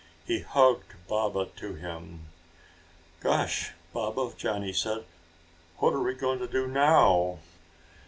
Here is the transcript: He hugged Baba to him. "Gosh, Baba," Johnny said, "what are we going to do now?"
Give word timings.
He 0.25 0.39
hugged 0.39 0.95
Baba 1.07 1.45
to 1.57 1.75
him. 1.75 2.25
"Gosh, 3.19 3.73
Baba," 3.93 4.31
Johnny 4.35 4.73
said, 4.73 5.05
"what 5.77 5.93
are 5.93 6.01
we 6.01 6.15
going 6.15 6.39
to 6.39 6.47
do 6.47 6.65
now?" 6.67 7.37